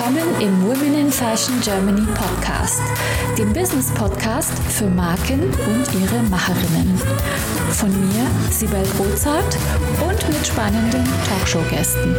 [0.00, 2.80] willkommen im Women in Fashion Germany Podcast,
[3.36, 6.96] dem Business Podcast für Marken und ihre Macherinnen.
[7.72, 9.58] Von mir, Sibel Rozart
[10.00, 12.16] und mit spannenden Talkshow-Gästen.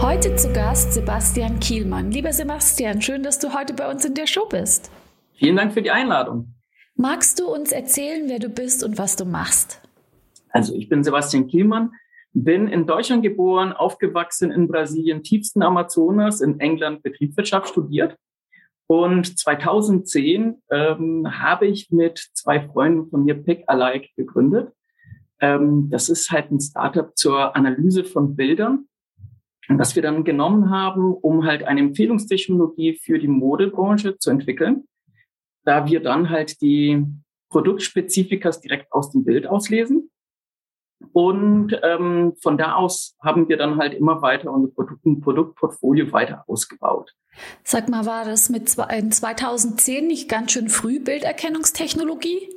[0.00, 2.10] Heute zu Gast Sebastian Kielmann.
[2.10, 4.90] Lieber Sebastian, schön, dass du heute bei uns in der Show bist.
[5.34, 6.54] Vielen Dank für die Einladung.
[6.96, 9.82] Magst du uns erzählen, wer du bist und was du machst?
[10.48, 11.92] Also, ich bin Sebastian Kielmann,
[12.32, 18.16] bin in Deutschland geboren, aufgewachsen in Brasilien, tiefsten Amazonas, in England Betriebswirtschaft studiert.
[18.86, 24.72] Und 2010 ähm, habe ich mit zwei Freunden von mir Pick Alike gegründet.
[25.40, 28.86] Ähm, das ist halt ein Startup zur Analyse von Bildern,
[29.68, 34.84] was wir dann genommen haben, um halt eine Empfehlungstechnologie für die Modebranche zu entwickeln,
[35.64, 37.04] da wir dann halt die
[37.50, 40.09] Produktspezifikas direkt aus dem Bild auslesen
[41.12, 46.44] und ähm, von da aus haben wir dann halt immer weiter unser Produkt, Produktportfolio weiter
[46.46, 47.14] ausgebaut.
[47.64, 52.50] Sag mal, war das mit 2010 nicht ganz schön früh Bilderkennungstechnologie?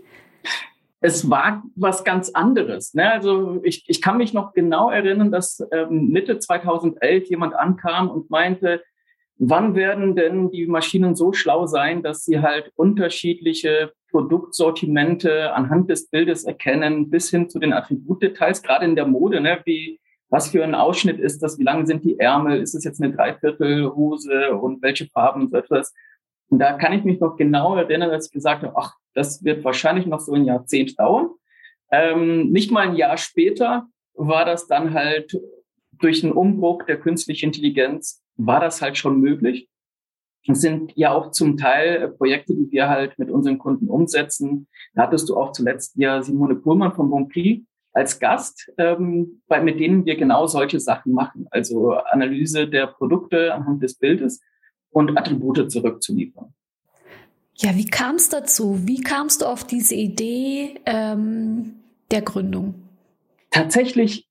[0.99, 2.93] Es war was ganz anderes.
[2.93, 3.11] Ne?
[3.11, 8.29] Also ich, ich kann mich noch genau erinnern, dass ähm, Mitte 2011 jemand ankam und
[8.29, 8.81] meinte,
[9.37, 16.07] wann werden denn die Maschinen so schlau sein, dass sie halt unterschiedliche Produktsortimente anhand des
[16.07, 20.63] Bildes erkennen, bis hin zu den Attributdetails, gerade in der Mode, ne, wie, was für
[20.63, 24.83] ein Ausschnitt ist das, wie lang sind die Ärmel, ist es jetzt eine Dreiviertelhose und
[24.83, 25.95] welche Farben und so etwas.
[26.49, 29.63] Und da kann ich mich noch genau erinnern, dass ich gesagt habe, ach, das wird
[29.63, 31.31] wahrscheinlich noch so ein Jahrzehnt dauern.
[31.91, 35.35] Ähm, nicht mal ein Jahr später war das dann halt
[35.93, 39.69] durch einen Umbruch der künstlichen Intelligenz, war das halt schon möglich.
[40.45, 44.67] Das sind ja auch zum Teil äh, Projekte, die wir halt mit unseren Kunden umsetzen.
[44.93, 47.63] Da hattest du auch zuletzt ja Simone Pullmann von Bonprix
[47.93, 51.47] als Gast, ähm, bei, mit denen wir genau solche Sachen machen.
[51.51, 54.41] Also Analyse der Produkte anhand des Bildes
[54.89, 56.53] und Attribute zurückzuliefern.
[57.55, 58.79] Ja, wie kam es dazu?
[58.85, 61.75] Wie kamst du auf diese Idee ähm,
[62.09, 62.73] der Gründung?
[63.51, 64.27] Tatsächlich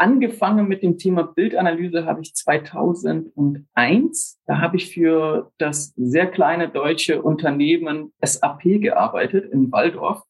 [0.00, 4.40] Angefangen mit dem Thema Bildanalyse habe ich 2001.
[4.46, 10.22] Da habe ich für das sehr kleine deutsche Unternehmen SAP gearbeitet in Waldorf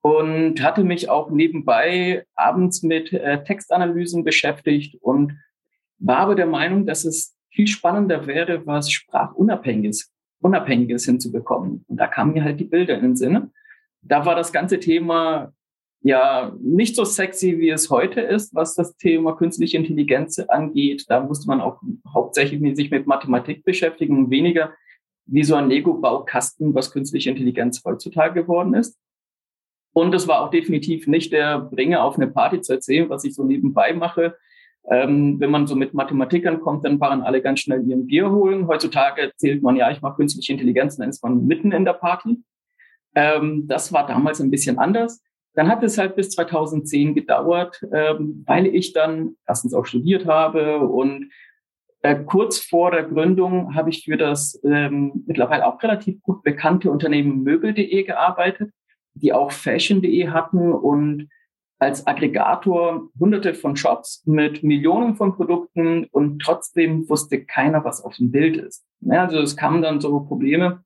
[0.00, 5.38] und hatte mich auch nebenbei abends mit äh, Textanalysen beschäftigt und
[6.00, 11.84] war aber der Meinung, dass es viel spannender wäre, was Sprachunabhängiges Unabhängiges hinzubekommen.
[11.86, 13.52] Und da kamen mir halt die Bilder in den Sinne.
[14.02, 15.52] Da war das ganze Thema
[16.00, 21.04] ja nicht so sexy, wie es heute ist, was das Thema künstliche Intelligenz angeht.
[21.08, 21.80] Da musste man auch
[22.12, 24.72] hauptsächlich sich mit Mathematik beschäftigen, weniger
[25.26, 28.98] wie so ein Lego-Baukasten, was künstliche Intelligenz heutzutage geworden ist.
[29.92, 33.34] Und es war auch definitiv nicht der Bringer auf eine Party zu erzählen, was ich
[33.34, 34.36] so nebenbei mache.
[34.90, 38.68] Ähm, wenn man so mit Mathematik ankommt, dann waren alle ganz schnell ihren Bier holen.
[38.68, 42.42] Heutzutage erzählt man, ja, ich mache künstliche Intelligenz, dann ist man mitten in der Party.
[43.14, 45.22] Ähm, das war damals ein bisschen anders.
[45.58, 50.78] Dann hat es halt bis 2010 gedauert, ähm, weil ich dann erstens auch studiert habe
[50.78, 51.32] und
[52.02, 56.92] äh, kurz vor der Gründung habe ich für das ähm, mittlerweile auch relativ gut bekannte
[56.92, 58.70] Unternehmen Möbel.de gearbeitet,
[59.14, 61.28] die auch Fashion.de hatten und
[61.80, 68.14] als Aggregator hunderte von Shops mit Millionen von Produkten und trotzdem wusste keiner, was auf
[68.14, 68.86] dem Bild ist.
[69.00, 70.84] Ja, also es kamen dann so Probleme,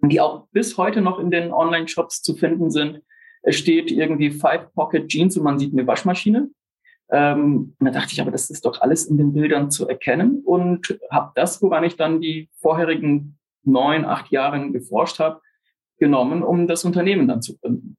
[0.00, 3.02] die auch bis heute noch in den Online-Shops zu finden sind,
[3.42, 6.50] es steht irgendwie Five Pocket Jeans und man sieht eine Waschmaschine.
[7.10, 10.42] Ähm, und da dachte ich, aber das ist doch alles in den Bildern zu erkennen
[10.44, 15.40] und habe das, woran ich dann die vorherigen neun, acht Jahre geforscht habe,
[15.98, 17.96] genommen, um das Unternehmen dann zu gründen.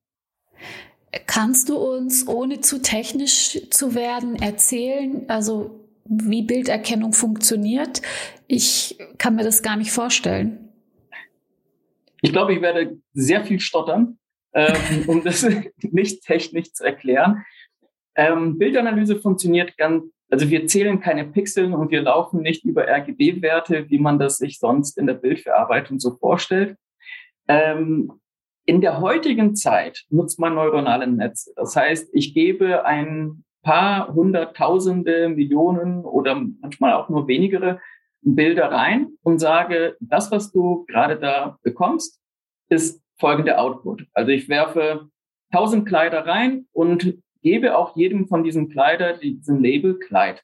[1.25, 8.01] Kannst du uns, ohne zu technisch zu werden, erzählen, also wie Bilderkennung funktioniert?
[8.47, 10.69] Ich kann mir das gar nicht vorstellen.
[12.21, 14.17] Ich glaube, ich werde sehr viel stottern
[14.57, 15.47] ähm, um das
[15.81, 17.45] nicht technisch zu erklären.
[18.15, 23.89] Ähm, Bildanalyse funktioniert ganz, also wir zählen keine Pixel und wir laufen nicht über RGB-Werte,
[23.89, 26.75] wie man das sich sonst in der Bildverarbeitung so vorstellt.
[27.47, 28.11] Ähm,
[28.65, 31.53] in der heutigen Zeit nutzt man neuronale Netze.
[31.55, 37.79] Das heißt, ich gebe ein paar hunderttausende Millionen oder manchmal auch nur wenigere
[38.21, 42.19] Bilder rein und sage, das, was du gerade da bekommst,
[42.69, 44.05] ist folgende Output.
[44.13, 45.09] Also ich werfe
[45.51, 50.43] 1000 Kleider rein und gebe auch jedem von diesen Kleider diesen Label Kleid.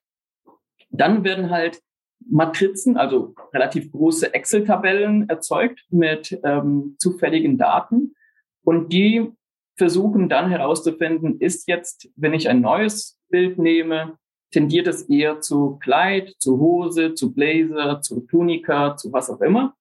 [0.89, 1.81] Dann werden halt
[2.25, 8.15] Matrizen, also relativ große Excel-Tabellen erzeugt mit ähm, zufälligen Daten
[8.63, 9.31] und die
[9.75, 14.17] versuchen dann herauszufinden, ist jetzt, wenn ich ein neues Bild nehme,
[14.51, 19.75] tendiert es eher zu Kleid, zu Hose, zu Blazer, zu Tunika, zu was auch immer.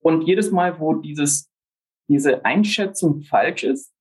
[0.00, 1.50] Und jedes Mal, wo dieses,
[2.08, 3.92] diese Einschätzung falsch ist,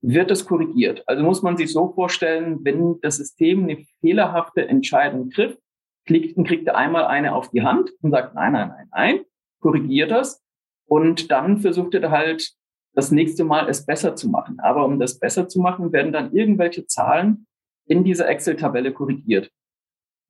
[0.00, 1.02] wird es korrigiert.
[1.06, 5.58] Also muss man sich so vorstellen, wenn das System eine fehlerhafte Entscheidung trifft,
[6.06, 9.20] kriegt, kriegt er einmal eine auf die Hand und sagt, nein, nein, nein, nein,
[9.60, 10.42] korrigiert das.
[10.86, 12.52] Und dann versucht er halt
[12.94, 14.58] das nächste Mal es besser zu machen.
[14.60, 17.46] Aber um das besser zu machen, werden dann irgendwelche Zahlen
[17.86, 19.50] in dieser Excel-Tabelle korrigiert.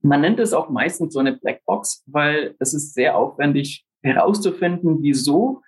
[0.03, 5.63] Man nennt es auch meistens so eine Blackbox, weil es ist sehr aufwendig herauszufinden, wieso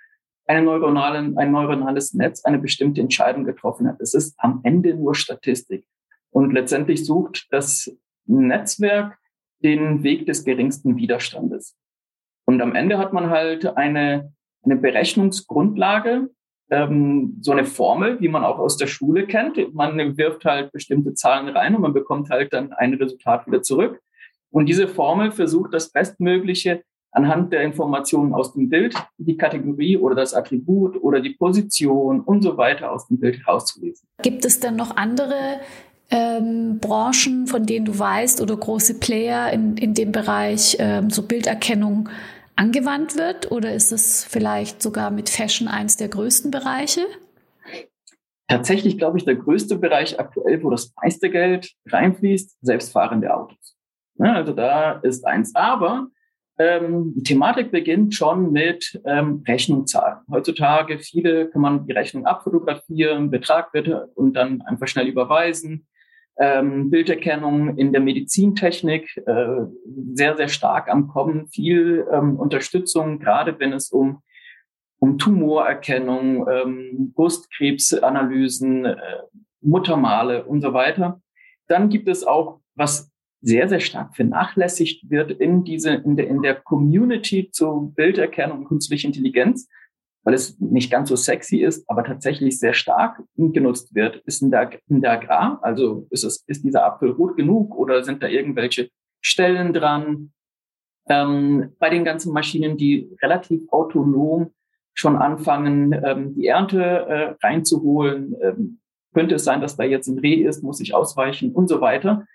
[0.50, 4.00] eine neuronale, ein neuronales Netz eine bestimmte Entscheidung getroffen hat.
[4.00, 5.86] Es ist am Ende nur Statistik.
[6.30, 7.90] Und letztendlich sucht das
[8.26, 9.16] Netzwerk
[9.62, 11.76] den Weg des geringsten Widerstandes.
[12.46, 14.32] Und am Ende hat man halt eine,
[14.64, 16.30] eine Berechnungsgrundlage,
[16.70, 19.72] ähm, so eine Formel, wie man auch aus der Schule kennt.
[19.72, 24.00] Man wirft halt bestimmte Zahlen rein und man bekommt halt dann ein Resultat wieder zurück.
[24.50, 26.82] Und diese Formel versucht das Bestmögliche
[27.12, 32.42] anhand der Informationen aus dem Bild, die Kategorie oder das Attribut oder die Position und
[32.42, 34.08] so weiter aus dem Bild herauszulesen.
[34.22, 35.60] Gibt es denn noch andere
[36.10, 41.22] ähm, Branchen, von denen du weißt oder große Player in, in dem Bereich ähm, so
[41.22, 42.08] Bilderkennung
[42.56, 43.50] angewandt wird?
[43.50, 47.02] Oder ist es vielleicht sogar mit Fashion eins der größten Bereiche?
[48.48, 53.76] Tatsächlich glaube ich, der größte Bereich aktuell, wo das meiste Geld reinfließt, selbstfahrende Autos.
[54.16, 55.54] Ja, also da ist eins.
[55.54, 56.08] Aber
[56.60, 60.18] ähm, die Thematik beginnt schon mit ähm, Rechnung zahlen.
[60.30, 65.86] Heutzutage viele kann man die Rechnung abfotografieren, Betrag wird und dann einfach schnell überweisen
[66.40, 69.66] ähm, Bilderkennung in der Medizintechnik äh,
[70.14, 74.22] sehr, sehr stark am Kommen, viel ähm, Unterstützung, gerade wenn es um,
[74.98, 78.96] um Tumorerkennung, ähm, Brustkrebsanalysen, äh,
[79.60, 81.20] Muttermale und so weiter.
[81.68, 83.09] Dann gibt es auch, was
[83.42, 88.64] sehr, sehr stark vernachlässigt wird in diese, in der, in der Community zu Bilderkennung und
[88.66, 89.68] künstlicher Intelligenz,
[90.22, 94.50] weil es nicht ganz so sexy ist, aber tatsächlich sehr stark genutzt wird, ist in
[94.50, 95.58] der, in der Agrar.
[95.62, 98.90] Also ist, es, ist dieser Apfel rot genug oder sind da irgendwelche
[99.22, 100.32] Stellen dran?
[101.08, 104.52] Ähm, bei den ganzen Maschinen, die relativ autonom
[104.92, 108.80] schon anfangen, ähm, die Ernte äh, reinzuholen, ähm,
[109.14, 112.26] könnte es sein, dass da jetzt ein Reh ist, muss ich ausweichen und so weiter.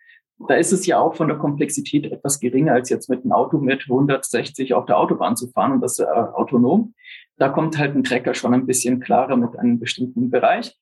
[0.47, 3.57] Da ist es ja auch von der Komplexität etwas geringer, als jetzt mit einem Auto
[3.57, 6.93] mit 160 auf der Autobahn zu fahren und das äh, autonom.
[7.37, 10.77] Da kommt halt ein Trecker schon ein bisschen klarer mit einem bestimmten Bereich.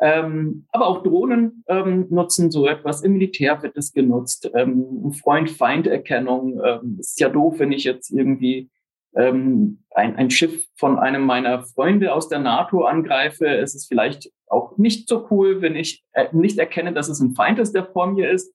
[0.00, 3.02] Ähm, aber auch Drohnen ähm, nutzen so etwas.
[3.02, 4.50] Im Militär wird es genutzt.
[4.54, 6.60] Ähm, Freund-Feind-Erkennung.
[6.64, 8.68] Ähm, ist ja doof, wenn ich jetzt irgendwie
[9.14, 13.46] ähm, ein, ein Schiff von einem meiner Freunde aus der NATO angreife.
[13.46, 17.34] Es ist vielleicht auch nicht so cool, wenn ich äh, nicht erkenne, dass es ein
[17.34, 18.52] Feind ist, der vor mir ist.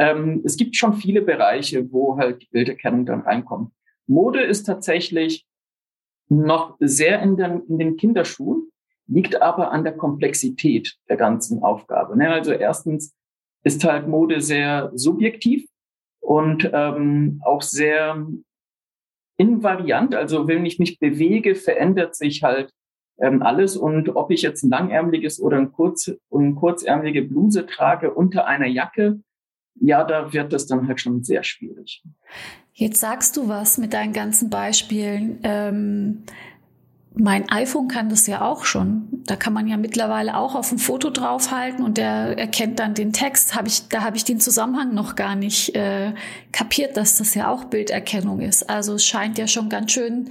[0.00, 3.70] Ähm, es gibt schon viele Bereiche, wo halt die Bilderkennung dann reinkommt.
[4.06, 5.46] Mode ist tatsächlich
[6.30, 8.70] noch sehr in den, in den Kinderschuhen,
[9.06, 12.16] liegt aber an der Komplexität der ganzen Aufgabe.
[12.16, 12.30] Ne?
[12.30, 13.14] Also erstens
[13.62, 15.66] ist halt Mode sehr subjektiv
[16.20, 18.26] und ähm, auch sehr
[19.36, 20.14] invariant.
[20.14, 22.72] Also wenn ich mich bewege, verändert sich halt
[23.18, 23.76] ähm, alles.
[23.76, 28.66] Und ob ich jetzt ein langärmliches oder ein, kurz, ein kurzärmelige Bluse trage unter einer
[28.66, 29.20] Jacke,
[29.74, 32.02] ja, da wird das dann halt schon sehr schwierig.
[32.72, 35.38] Jetzt sagst du was mit deinen ganzen Beispielen.
[35.42, 36.22] Ähm,
[37.14, 39.08] mein iPhone kann das ja auch schon.
[39.26, 43.12] Da kann man ja mittlerweile auch auf ein Foto draufhalten und der erkennt dann den
[43.12, 43.56] Text.
[43.56, 46.14] Hab ich, da habe ich den Zusammenhang noch gar nicht äh,
[46.52, 48.70] kapiert, dass das ja auch Bilderkennung ist.
[48.70, 50.30] Also es scheint ja schon ganz schön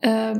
[0.00, 0.34] äh,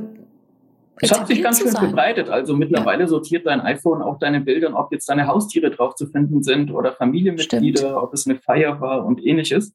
[1.01, 2.29] es hat sich ganz schön verbreitet.
[2.29, 3.09] Also mittlerweile ja.
[3.09, 6.93] sortiert dein iPhone auch deine Bilder, ob jetzt deine Haustiere drauf zu finden sind oder
[6.93, 7.97] Familienmitglieder, Stimmt.
[7.97, 9.75] ob es eine Feier war und ähnliches.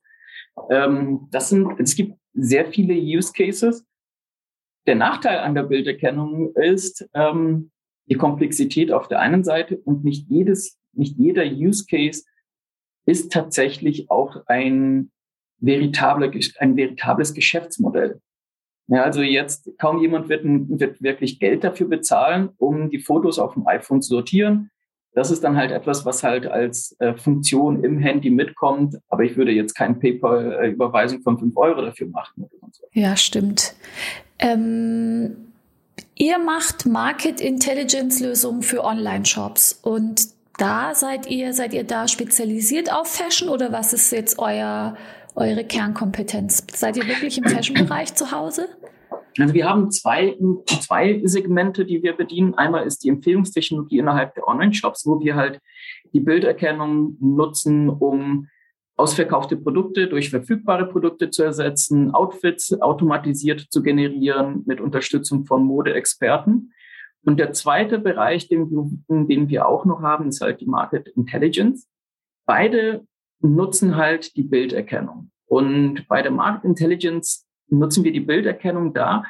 [0.69, 3.85] Ähm, das sind, es gibt sehr viele Use Cases.
[4.87, 7.71] Der Nachteil an der Bilderkennung ist ähm,
[8.07, 12.23] die Komplexität auf der einen Seite und nicht jedes, nicht jeder Use Case
[13.05, 15.11] ist tatsächlich auch ein,
[15.59, 18.21] veritable, ein veritables Geschäftsmodell.
[18.87, 23.53] Ja, also jetzt kaum jemand wird, wird wirklich Geld dafür bezahlen, um die Fotos auf
[23.53, 24.69] dem iPhone zu sortieren.
[25.13, 28.97] Das ist dann halt etwas, was halt als äh, Funktion im Handy mitkommt.
[29.07, 32.47] Aber ich würde jetzt kein PayPal-Überweisung von fünf Euro dafür machen.
[32.91, 33.75] Ja, stimmt.
[34.39, 35.53] Ähm,
[36.15, 42.91] ihr macht Market Intelligence Lösungen für Online-Shops und da seid ihr, seid ihr da spezialisiert
[42.91, 44.95] auf Fashion oder was ist jetzt euer
[45.35, 46.65] eure Kernkompetenz?
[46.73, 48.67] Seid ihr wirklich im Fashion-Bereich zu Hause?
[49.37, 52.53] Also wir haben zwei, zwei Segmente, die wir bedienen.
[52.55, 55.59] Einmal ist die Empfehlungstechnologie innerhalb der Online-Shops, wo wir halt
[56.13, 58.47] die Bilderkennung nutzen, um
[58.97, 66.71] ausverkaufte Produkte durch verfügbare Produkte zu ersetzen, Outfits automatisiert zu generieren mit Unterstützung von Modeexperten.
[67.25, 71.89] Und der zweite Bereich, den, den wir auch noch haben, ist halt die Market Intelligence.
[72.45, 73.05] Beide
[73.45, 75.31] nutzen halt die Bilderkennung.
[75.45, 79.23] Und bei der Market Intelligence nutzen wir die Bilderkennung da,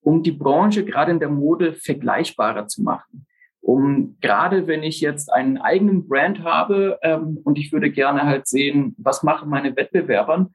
[0.00, 3.26] um die Branche gerade in der Mode vergleichbarer zu machen.
[3.60, 8.46] Um gerade wenn ich jetzt einen eigenen Brand habe ähm, und ich würde gerne halt
[8.46, 10.52] sehen, was machen meine Wettbewerbern,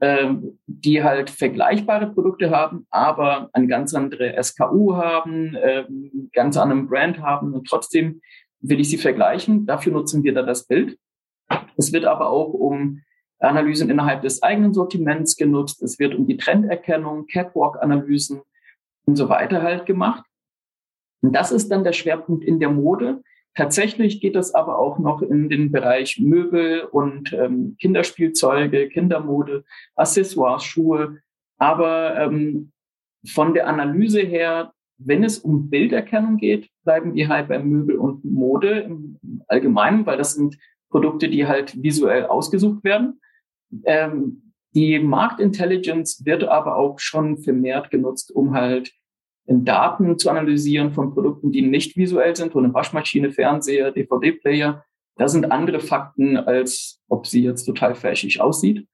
[0.00, 6.88] ähm, die halt vergleichbare Produkte haben, aber eine ganz andere SKU haben, ähm, ganz anderen
[6.88, 8.20] Brand haben und trotzdem
[8.60, 9.66] will ich sie vergleichen.
[9.66, 10.98] Dafür nutzen wir da das Bild.
[11.76, 13.02] Es wird aber auch um
[13.38, 15.82] Analysen innerhalb des eigenen Sortiments genutzt.
[15.82, 18.42] Es wird um die Trenderkennung, Catwalk-Analysen
[19.06, 20.24] und so weiter halt gemacht.
[21.22, 23.22] Und das ist dann der Schwerpunkt in der Mode.
[23.54, 29.64] Tatsächlich geht das aber auch noch in den Bereich Möbel und ähm, Kinderspielzeuge, Kindermode,
[29.96, 31.18] Accessoires, Schuhe.
[31.58, 32.72] Aber ähm,
[33.26, 38.24] von der Analyse her, wenn es um Bilderkennung geht, bleiben wir halt bei Möbel und
[38.24, 40.56] Mode im Allgemeinen, weil das sind
[40.90, 43.20] Produkte, die halt visuell ausgesucht werden.
[43.84, 48.92] Ähm, die Marktintelligence wird aber auch schon vermehrt genutzt, um halt
[49.46, 54.84] Daten zu analysieren von Produkten, die nicht visuell sind, von einer Waschmaschine, Fernseher, DVD-Player.
[55.16, 58.86] Da sind andere Fakten, als ob sie jetzt total fälschig aussieht.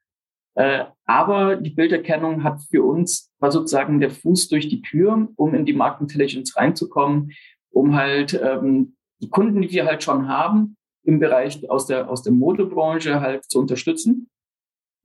[0.54, 5.54] Äh, aber die Bilderkennung hat für uns, war sozusagen der Fuß durch die Tür, um
[5.54, 7.32] in die Marktintelligence reinzukommen,
[7.70, 10.75] um halt ähm, die Kunden, die wir halt schon haben,
[11.06, 14.28] im Bereich aus der, aus der Modebranche halt zu unterstützen,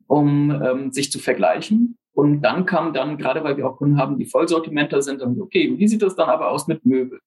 [0.07, 4.17] um ähm, sich zu vergleichen und dann kam dann, gerade weil wir auch Kunden haben,
[4.17, 7.19] die Vollsortimenter sind, dann, okay, wie sieht das dann aber aus mit Möbel?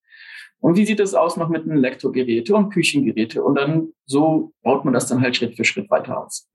[0.60, 3.42] Und wie sieht das aus noch mit Elektrogeräte und Küchengeräte?
[3.42, 6.48] Und dann so baut man das dann halt Schritt für Schritt weiter aus.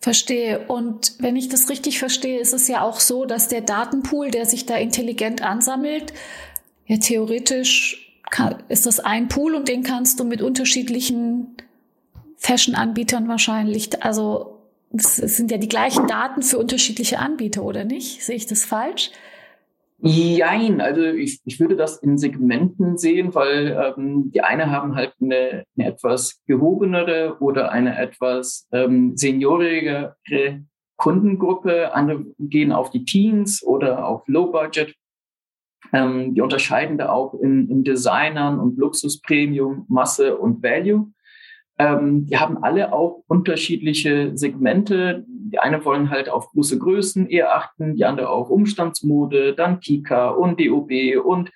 [0.00, 0.66] Verstehe.
[0.68, 4.46] Und wenn ich das richtig verstehe, ist es ja auch so, dass der Datenpool, der
[4.46, 6.12] sich da intelligent ansammelt,
[6.86, 8.11] ja theoretisch
[8.68, 11.56] ist das ein Pool und den kannst du mit unterschiedlichen
[12.36, 14.58] Fashion-Anbietern wahrscheinlich, also
[14.94, 18.22] es sind ja die gleichen Daten für unterschiedliche Anbieter, oder nicht?
[18.22, 19.10] Sehe ich das falsch?
[20.04, 25.14] Jein, also ich, ich würde das in Segmenten sehen, weil ähm, die eine haben halt
[25.20, 30.16] eine, eine etwas gehobenere oder eine etwas ähm, seniorigere
[30.96, 34.94] Kundengruppe, andere gehen auf die Teens oder auf Low Budget.
[35.92, 41.12] Ähm, die unterscheiden da auch in, in Designern und Luxus, Premium, Masse und Value.
[41.78, 45.24] Ähm, die haben alle auch unterschiedliche Segmente.
[45.26, 50.30] Die eine wollen halt auf große Größen eher achten, die andere auf Umstandsmode, dann Kika
[50.30, 51.50] und DOB und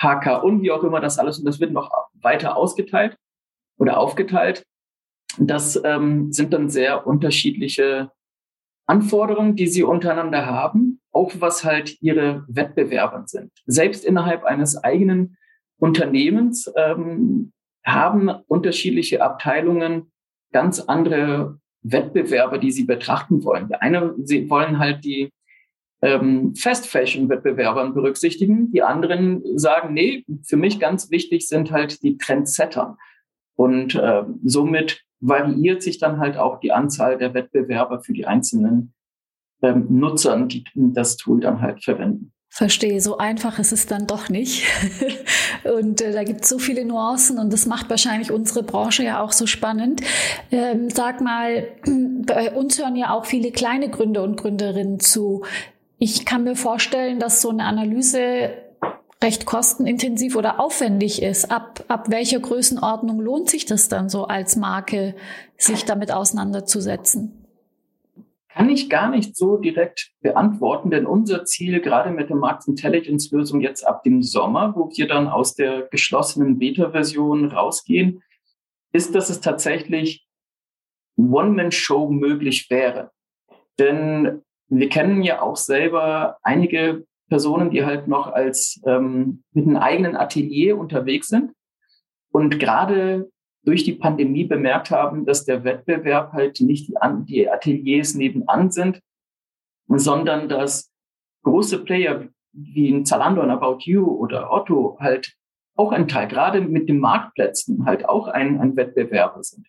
[0.00, 1.38] HK und wie auch immer das alles.
[1.38, 1.90] Und das wird noch
[2.20, 3.16] weiter ausgeteilt
[3.78, 4.64] oder aufgeteilt.
[5.38, 8.10] Das ähm, sind dann sehr unterschiedliche
[8.88, 13.52] Anforderungen, die sie untereinander haben, auch was halt ihre Wettbewerber sind.
[13.66, 15.36] Selbst innerhalb eines eigenen
[15.78, 17.52] Unternehmens ähm,
[17.84, 20.10] haben unterschiedliche Abteilungen
[20.52, 23.68] ganz andere Wettbewerber, die sie betrachten wollen.
[23.68, 25.30] Die eine, sie wollen halt die
[26.00, 28.70] ähm, Fast-Fashion-Wettbewerbern berücksichtigen.
[28.72, 32.96] Die anderen sagen, nee, für mich ganz wichtig sind halt die Trendsetter.
[33.54, 38.94] Und äh, somit variiert sich dann halt auch die Anzahl der Wettbewerber für die einzelnen
[39.62, 42.32] ähm, Nutzern, die das Tool dann halt verwenden.
[42.50, 44.64] Verstehe, so einfach ist es dann doch nicht.
[45.78, 49.22] und äh, da gibt es so viele Nuancen und das macht wahrscheinlich unsere Branche ja
[49.22, 50.00] auch so spannend.
[50.50, 51.68] Ähm, sag mal,
[52.26, 55.44] bei uns hören ja auch viele kleine Gründer und Gründerinnen zu.
[55.98, 58.50] Ich kann mir vorstellen, dass so eine Analyse
[59.22, 61.50] recht kostenintensiv oder aufwendig ist.
[61.50, 65.14] Ab, ab welcher Größenordnung lohnt sich das dann so als Marke,
[65.56, 67.38] sich damit auseinanderzusetzen?
[68.58, 73.30] kann ich gar nicht so direkt beantworten, denn unser Ziel gerade mit der Markt Intelligence
[73.30, 78.20] Lösung jetzt ab dem Sommer, wo wir dann aus der geschlossenen Beta-Version rausgehen,
[78.92, 80.26] ist, dass es tatsächlich
[81.16, 83.12] One-Man-Show möglich wäre.
[83.78, 89.76] Denn wir kennen ja auch selber einige Personen, die halt noch als ähm, mit einem
[89.76, 91.52] eigenen Atelier unterwegs sind.
[92.30, 93.30] Und gerade
[93.64, 96.94] durch die Pandemie bemerkt haben, dass der Wettbewerb halt nicht die,
[97.24, 99.00] die Ateliers nebenan sind,
[99.88, 100.90] sondern dass
[101.42, 105.34] große Player wie ein Zalando und About You oder Otto halt
[105.76, 109.66] auch ein Teil, gerade mit den Marktplätzen halt auch ein, ein Wettbewerber sind.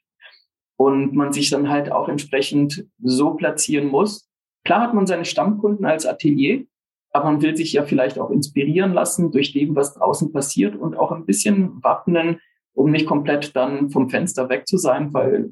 [0.76, 4.30] Und man sich dann halt auch entsprechend so platzieren muss.
[4.64, 6.66] Klar hat man seine Stammkunden als Atelier,
[7.12, 10.98] aber man will sich ja vielleicht auch inspirieren lassen durch dem, was draußen passiert und
[10.98, 12.40] auch ein bisschen wappnen
[12.80, 15.52] um nicht komplett dann vom Fenster weg zu sein, weil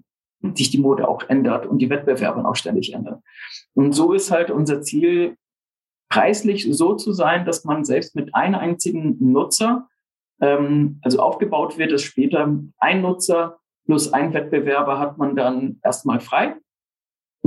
[0.54, 3.22] sich die Mode auch ändert und die Wettbewerber auch ständig ändern.
[3.74, 5.36] Und so ist halt unser Ziel,
[6.10, 9.90] preislich so zu sein, dass man selbst mit einem einzigen Nutzer,
[10.40, 16.22] ähm, also aufgebaut wird, dass später ein Nutzer plus ein Wettbewerber hat man dann erstmal
[16.22, 16.56] frei.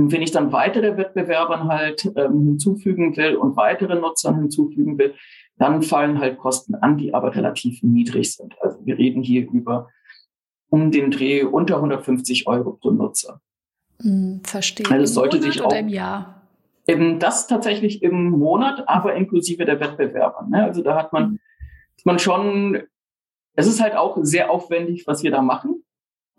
[0.01, 5.13] Und wenn ich dann weitere Wettbewerbern halt ähm, hinzufügen will und weitere Nutzern hinzufügen will,
[5.57, 8.55] dann fallen halt Kosten an, die aber relativ niedrig sind.
[8.61, 9.89] Also wir reden hier über
[10.69, 13.41] um den Dreh unter 150 Euro pro Nutzer.
[14.01, 14.89] Hm, verstehe.
[14.89, 16.47] Also es sollte Monat sich auch, oder im Jahr?
[16.87, 20.47] Eben das tatsächlich im Monat, aber inklusive der Wettbewerber.
[20.49, 20.63] Ne?
[20.63, 21.39] Also da hat man,
[22.05, 22.81] man schon,
[23.53, 25.80] es ist halt auch sehr aufwendig, was wir da machen.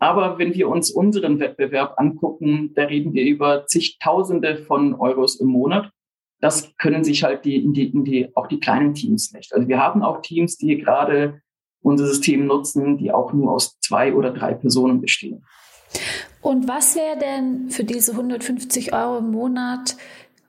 [0.03, 5.47] Aber wenn wir uns unseren Wettbewerb angucken, da reden wir über zigtausende von Euros im
[5.47, 5.91] Monat.
[6.41, 9.53] Das können sich halt die, die, die, auch die kleinen Teams nicht.
[9.53, 11.39] Also wir haben auch Teams, die gerade
[11.81, 15.45] unser System nutzen, die auch nur aus zwei oder drei Personen bestehen.
[16.41, 19.95] Und was wäre denn für diese 150 Euro im Monat,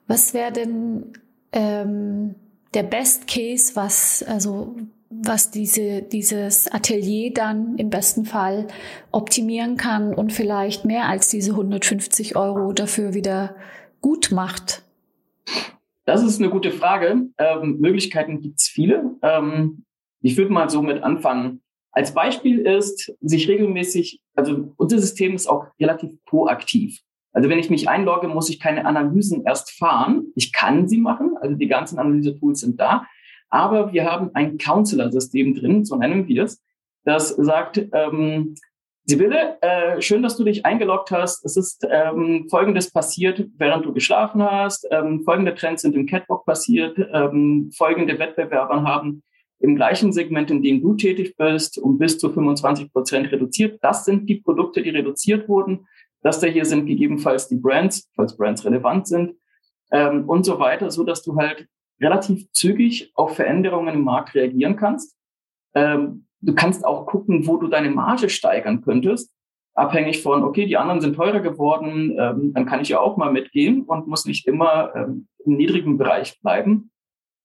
[0.05, 1.13] was wäre denn
[1.53, 2.35] ähm,
[2.73, 4.75] der Best Case, was, also,
[5.23, 8.67] was diese, dieses Atelier dann im besten Fall
[9.11, 13.55] optimieren kann und vielleicht mehr als diese 150 Euro dafür wieder
[14.01, 14.83] gut macht?
[16.05, 17.27] Das ist eine gute Frage.
[17.37, 19.15] Ähm, Möglichkeiten gibt es viele.
[19.21, 19.85] Ähm,
[20.21, 21.61] ich würde mal so mit anfangen.
[21.91, 26.99] Als Beispiel ist, sich regelmäßig, also unser System ist auch relativ proaktiv.
[27.31, 30.27] Also wenn ich mich einlogge, muss ich keine Analysen erst fahren.
[30.35, 33.05] Ich kann sie machen, also die ganzen Analyse-Tools sind da.
[33.49, 36.61] Aber wir haben ein Counselor-System drin, so nennen wir es,
[37.05, 38.55] das sagt, ähm,
[39.07, 41.45] Sibylle, äh, schön, dass du dich eingeloggt hast.
[41.45, 44.87] Es ist ähm, Folgendes passiert, während du geschlafen hast.
[44.89, 46.97] Ähm, folgende Trends sind im Catwalk passiert.
[47.13, 49.21] Ähm, folgende Wettbewerber haben
[49.59, 53.77] im gleichen Segment, in dem du tätig bist, um bis zu 25 Prozent reduziert.
[53.83, 55.85] Das sind die Produkte, die reduziert wurden.
[56.23, 59.35] Das da hier sind gegebenenfalls die Brands, falls Brands relevant sind
[59.91, 61.67] ähm, und so weiter, so dass du halt
[62.01, 65.17] relativ zügig auf Veränderungen im Markt reagieren kannst.
[65.73, 69.33] Ähm, Du kannst auch gucken, wo du deine Marge steigern könntest,
[69.73, 73.31] abhängig von, okay, die anderen sind teurer geworden, ähm, dann kann ich ja auch mal
[73.31, 76.91] mitgehen und muss nicht immer ähm, im niedrigen Bereich bleiben.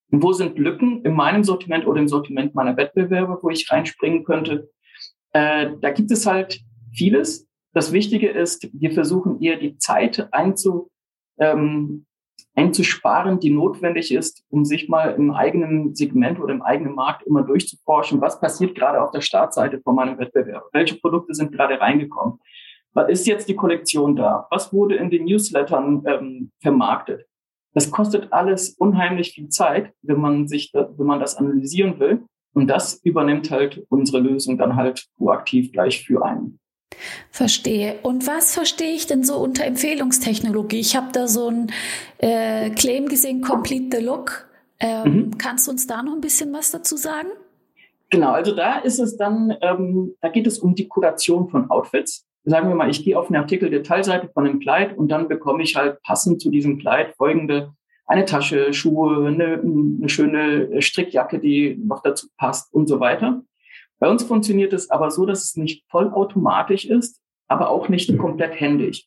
[0.09, 4.69] Wo sind Lücken in meinem Sortiment oder im Sortiment meiner Wettbewerber, wo ich reinspringen könnte?
[5.33, 6.61] Äh, da gibt es halt
[6.93, 7.49] vieles.
[7.73, 10.91] Das Wichtige ist, wir versuchen eher die Zeit einzu,
[11.39, 12.05] ähm,
[12.55, 17.43] einzusparen, die notwendig ist, um sich mal im eigenen Segment oder im eigenen Markt immer
[17.43, 22.39] durchzuforschen, was passiert gerade auf der Startseite von meinem Wettbewerb, welche Produkte sind gerade reingekommen,
[22.93, 27.25] was ist jetzt die Kollektion da, was wurde in den Newslettern ähm, vermarktet.
[27.73, 32.25] Das kostet alles unheimlich viel Zeit, wenn man sich, wenn man das analysieren will.
[32.53, 36.59] Und das übernimmt halt unsere Lösung dann halt proaktiv gleich für einen.
[37.29, 37.99] Verstehe.
[38.03, 40.79] Und was verstehe ich denn so unter Empfehlungstechnologie?
[40.79, 41.71] Ich habe da so ein
[42.17, 44.49] äh, Claim gesehen, Complete the Look.
[44.79, 45.37] Ähm, mhm.
[45.37, 47.29] Kannst du uns da noch ein bisschen was dazu sagen?
[48.09, 52.25] Genau, also da ist es dann, ähm, da geht es um die Kuration von Outfits.
[52.43, 55.75] Sagen wir mal, ich gehe auf eine Artikel-Detailseite von einem Kleid und dann bekomme ich
[55.75, 57.73] halt passend zu diesem Kleid folgende
[58.11, 63.41] eine Tasche, Schuhe, eine, eine schöne Strickjacke, die noch dazu passt und so weiter.
[64.01, 68.59] Bei uns funktioniert es aber so, dass es nicht vollautomatisch ist, aber auch nicht komplett
[68.59, 69.05] händisch.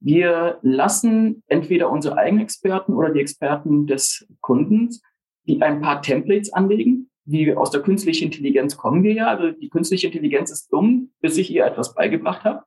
[0.00, 5.02] Wir lassen entweder unsere eigenen Experten oder die Experten des Kundens,
[5.46, 7.10] die ein paar Templates anlegen.
[7.26, 9.26] Wie aus der künstlichen Intelligenz kommen wir ja.
[9.26, 12.64] Also die künstliche Intelligenz ist dumm, bis ich ihr etwas beigebracht habe.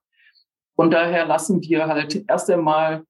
[0.76, 3.04] Und daher lassen wir halt erst einmal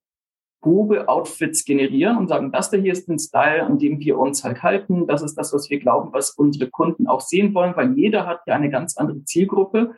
[0.63, 4.63] Probe-Outfits generieren und sagen, das da hier ist ein Style, an dem wir uns halt
[4.63, 5.05] halten.
[5.05, 8.39] Das ist das, was wir glauben, was unsere Kunden auch sehen wollen, weil jeder hat
[8.47, 9.93] ja eine ganz andere Zielgruppe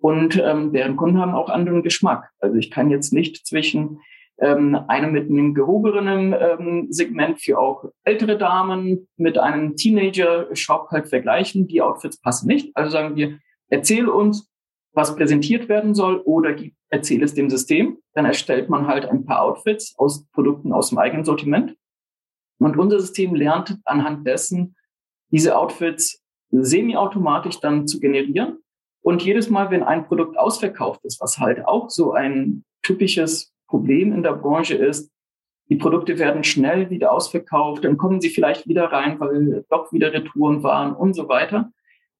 [0.00, 2.30] und ähm, deren Kunden haben auch anderen Geschmack.
[2.40, 4.00] Also ich kann jetzt nicht zwischen
[4.40, 11.08] ähm, einem mit einem gehobenen ähm, Segment für auch ältere Damen mit einem Teenager-Shop halt
[11.08, 11.66] vergleichen.
[11.66, 12.76] Die Outfits passen nicht.
[12.76, 14.48] Also sagen wir, erzähl uns,
[14.98, 17.98] was präsentiert werden soll oder gib, erzähl es dem System.
[18.14, 21.76] Dann erstellt man halt ein paar Outfits aus Produkten aus dem eigenen Sortiment.
[22.58, 24.74] Und unser System lernt anhand dessen,
[25.30, 28.58] diese Outfits semi-automatisch dann zu generieren.
[29.00, 34.12] Und jedes Mal, wenn ein Produkt ausverkauft ist, was halt auch so ein typisches Problem
[34.12, 35.12] in der Branche ist,
[35.68, 40.12] die Produkte werden schnell wieder ausverkauft, dann kommen sie vielleicht wieder rein, weil doch wieder
[40.12, 41.70] Retouren waren und so weiter.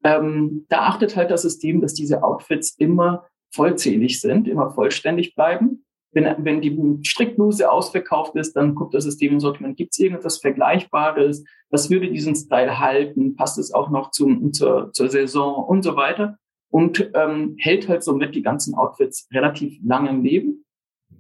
[0.04, 5.84] Ähm, da achtet halt das System, dass diese Outfits immer vollzählig sind, immer vollständig bleiben.
[6.12, 10.38] Wenn, wenn die Strickbluse ausverkauft ist, dann guckt das System im Sortiment, gibt es irgendetwas
[10.38, 11.44] Vergleichbares?
[11.70, 13.36] Was würde diesen Style halten?
[13.36, 16.38] Passt es auch noch zum, zur, zur Saison und so weiter?
[16.70, 20.64] und ähm, hält halt somit die ganzen Outfits relativ lange im Leben.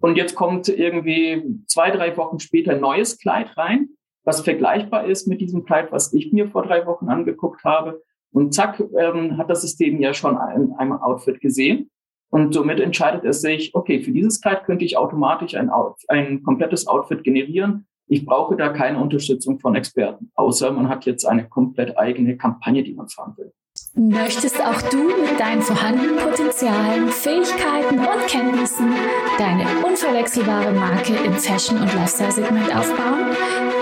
[0.00, 3.88] Und jetzt kommt irgendwie zwei, drei Wochen später ein neues Kleid rein,
[4.24, 8.02] was vergleichbar ist mit diesem Kleid, was ich mir vor drei Wochen angeguckt habe.
[8.32, 11.90] Und zack, ähm, hat das System ja schon ein, ein Outfit gesehen.
[12.30, 15.70] Und somit entscheidet es sich, okay, für dieses Kleid könnte ich automatisch ein,
[16.08, 17.86] ein komplettes Outfit generieren.
[18.06, 22.82] Ich brauche da keine Unterstützung von Experten, außer man hat jetzt eine komplett eigene Kampagne,
[22.82, 23.52] die man fahren will.
[23.94, 28.92] Möchtest auch du mit deinen vorhandenen Potenzialen, Fähigkeiten und Kenntnissen
[29.38, 33.36] deine unverwechselbare Marke im Fashion- und Lifestyle-Segment aufbauen?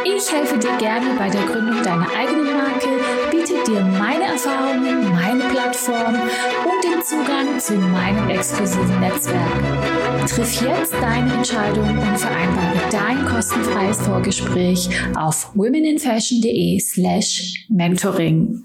[0.05, 2.56] Ich helfe dir gerne bei der Gründung deiner eigenen
[3.47, 10.27] Marke, biete dir meine Erfahrungen, meine Plattform und den Zugang zu meinem exklusiven Netzwerk.
[10.29, 18.65] Triff jetzt deine Entscheidung und vereinbare dein kostenfreies Vorgespräch auf womeninfashion.de slash mentoring.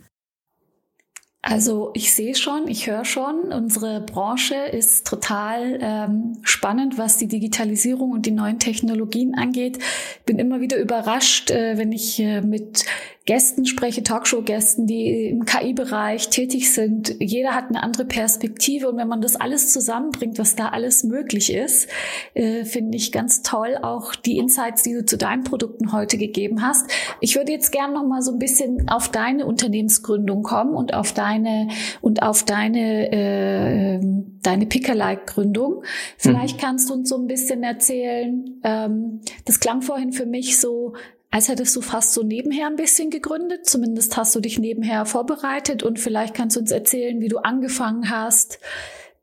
[1.44, 7.28] Also ich sehe schon, ich höre schon, unsere Branche ist total ähm, spannend, was die
[7.28, 9.80] Digitalisierung und die neuen Technologien angeht.
[10.28, 12.86] Bin immer wieder überrascht, äh, wenn ich äh, mit
[13.26, 17.16] Gästen spreche, Talkshow-Gästen, die im KI-Bereich tätig sind.
[17.20, 21.54] Jeder hat eine andere Perspektive und wenn man das alles zusammenbringt, was da alles möglich
[21.54, 21.88] ist,
[22.34, 26.64] äh, finde ich ganz toll auch die Insights, die du zu deinen Produkten heute gegeben
[26.64, 26.90] hast.
[27.20, 31.14] Ich würde jetzt gerne noch mal so ein bisschen auf deine Unternehmensgründung kommen und auf
[31.14, 31.68] deine
[32.02, 34.00] und auf deine äh,
[34.42, 35.84] deine Pickerlike-Gründung.
[36.18, 36.62] Vielleicht mhm.
[36.62, 38.60] kannst du uns so ein bisschen erzählen.
[38.64, 40.94] Ähm, das klang vorhin für mich so
[41.32, 43.66] als hättest du fast so nebenher ein bisschen gegründet.
[43.66, 48.10] Zumindest hast du dich nebenher vorbereitet und vielleicht kannst du uns erzählen, wie du angefangen
[48.10, 48.60] hast,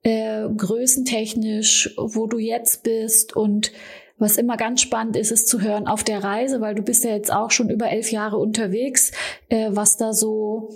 [0.02, 3.72] äh, größentechnisch, wo du jetzt bist und
[4.16, 7.10] was immer ganz spannend ist, ist zu hören auf der Reise, weil du bist ja
[7.10, 9.12] jetzt auch schon über elf Jahre unterwegs,
[9.48, 10.70] äh, was da so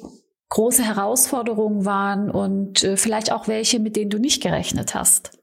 [0.50, 5.38] große Herausforderungen waren und äh, vielleicht auch welche, mit denen du nicht gerechnet hast.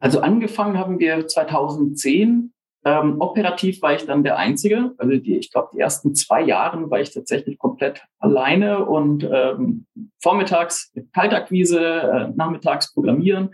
[0.00, 2.52] Also angefangen haben wir 2010
[2.84, 4.92] ähm, operativ war ich dann der Einzige.
[4.96, 9.86] Also die, ich glaube, die ersten zwei Jahre war ich tatsächlich komplett alleine und ähm,
[10.22, 13.50] vormittags Kaltakquise, äh, nachmittags Programmieren.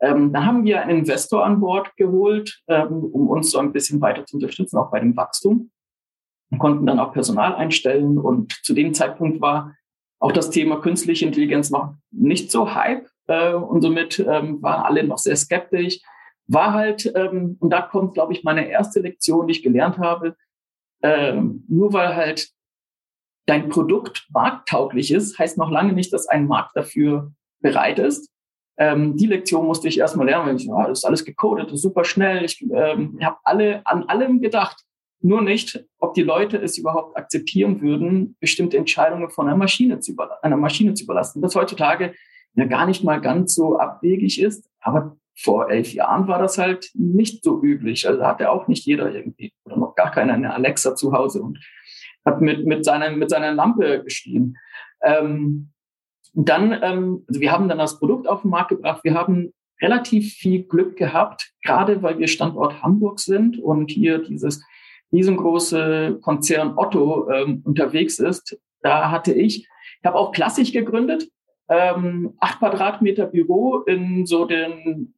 [0.00, 4.00] Ähm, da haben wir einen Investor an Bord geholt, ähm, um uns so ein bisschen
[4.00, 5.70] weiter zu unterstützen, auch bei dem Wachstum.
[6.50, 9.74] Wir konnten dann auch Personal einstellen und zu dem Zeitpunkt war
[10.20, 15.04] auch das Thema künstliche Intelligenz noch nicht so hype äh, und somit ähm, waren alle
[15.04, 16.00] noch sehr skeptisch
[16.48, 20.36] war halt, ähm, und da kommt, glaube ich, meine erste Lektion, die ich gelernt habe,
[21.02, 22.50] ähm, nur weil halt
[23.46, 28.30] dein Produkt markttauglich ist, heißt noch lange nicht, dass ein Markt dafür bereit ist.
[28.76, 31.82] Ähm, die Lektion musste ich erstmal lernen, weil ich, oh, das ist alles gecodet, ist
[31.82, 32.44] super schnell.
[32.44, 34.84] Ich ähm, habe alle an allem gedacht,
[35.20, 40.14] nur nicht, ob die Leute es überhaupt akzeptieren würden, bestimmte Entscheidungen von einer Maschine zu,
[40.42, 41.42] einer Maschine zu überlassen.
[41.42, 42.14] Das heutzutage
[42.54, 46.90] ja gar nicht mal ganz so abwegig ist, aber vor elf Jahren war das halt
[46.94, 48.08] nicht so üblich.
[48.08, 51.60] Also hatte auch nicht jeder irgendwie oder noch gar keiner eine Alexa zu Hause und
[52.24, 54.56] hat mit, mit, seiner, mit seiner Lampe geschrien.
[55.02, 55.70] Ähm,
[56.34, 59.04] dann, ähm, also wir haben dann das Produkt auf den Markt gebracht.
[59.04, 64.64] Wir haben relativ viel Glück gehabt, gerade weil wir Standort Hamburg sind und hier dieses
[65.12, 68.58] riesengroße Konzern Otto ähm, unterwegs ist.
[68.82, 71.28] Da hatte ich, ich habe auch klassisch gegründet,
[71.68, 75.14] ähm, acht Quadratmeter Büro in so den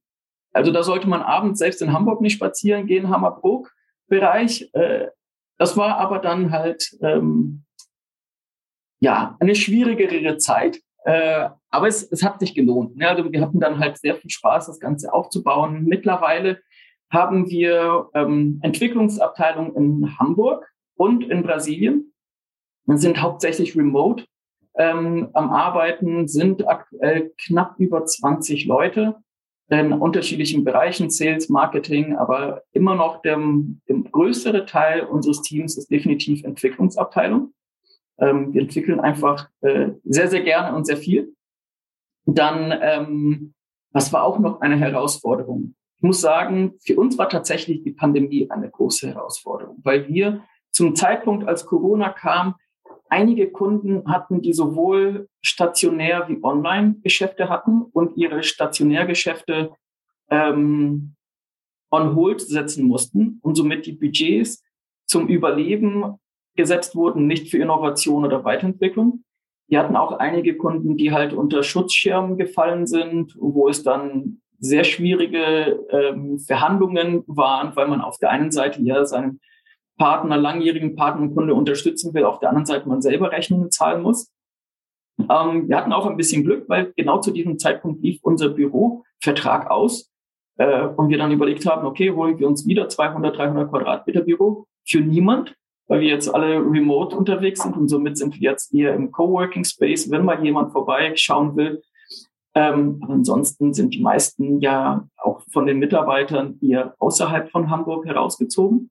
[0.53, 4.71] also da sollte man abends selbst in Hamburg nicht spazieren gehen, Hammerbrook-Bereich.
[4.73, 5.09] Äh,
[5.59, 7.65] das war aber dann halt ähm,
[9.01, 10.81] ja eine schwierigere Zeit.
[11.05, 13.01] Äh, aber es, es hat sich gelohnt.
[13.01, 15.85] Ja, also wir hatten dann halt sehr viel Spaß, das Ganze aufzubauen.
[15.85, 16.61] Mittlerweile
[17.11, 22.13] haben wir ähm, Entwicklungsabteilungen in Hamburg und in Brasilien.
[22.87, 24.25] Wir sind hauptsächlich remote
[24.77, 29.17] ähm, am Arbeiten, sind aktuell knapp über 20 Leute
[29.79, 33.39] in unterschiedlichen Bereichen, Sales, Marketing, aber immer noch der,
[33.89, 37.53] der größere Teil unseres Teams ist definitiv Entwicklungsabteilung.
[38.19, 41.35] Ähm, wir entwickeln einfach äh, sehr, sehr gerne und sehr viel.
[42.27, 43.55] Dann, ähm,
[43.93, 45.75] was war auch noch eine Herausforderung?
[45.97, 50.95] Ich muss sagen, für uns war tatsächlich die Pandemie eine große Herausforderung, weil wir zum
[50.95, 52.55] Zeitpunkt, als Corona kam,
[53.11, 59.73] einige Kunden hatten, die sowohl stationär wie Online-Geschäfte hatten und ihre Stationärgeschäfte
[60.31, 61.15] ähm,
[61.91, 64.63] on hold setzen mussten und somit die Budgets
[65.07, 66.17] zum Überleben
[66.57, 69.25] gesetzt wurden, nicht für Innovation oder Weiterentwicklung.
[69.69, 74.85] Wir hatten auch einige Kunden, die halt unter Schutzschirmen gefallen sind, wo es dann sehr
[74.85, 79.41] schwierige ähm, Verhandlungen waren, weil man auf der einen Seite ja seinen
[80.01, 84.03] Partner, langjährigen Partner und Kunde unterstützen will, auf der anderen Seite man selber Rechnungen zahlen
[84.03, 84.33] muss.
[85.19, 89.71] Ähm, wir hatten auch ein bisschen Glück, weil genau zu diesem Zeitpunkt lief unser Bürovertrag
[89.71, 90.11] aus
[90.57, 94.65] äh, und wir dann überlegt haben, okay, holen wir uns wieder 200, 300 Quadratmeter Büro
[94.89, 95.55] für niemand,
[95.87, 99.65] weil wir jetzt alle remote unterwegs sind und somit sind wir jetzt eher im Coworking
[99.65, 101.83] Space, wenn mal jemand vorbeischauen will.
[102.55, 108.91] Ähm, ansonsten sind die meisten ja auch von den Mitarbeitern eher außerhalb von Hamburg herausgezogen.